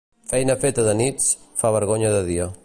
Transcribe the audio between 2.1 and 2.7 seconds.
de dia.